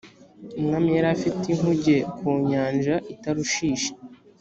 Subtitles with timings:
[0.59, 3.91] umwami yari afite inkuge ku nyanja i tarushishi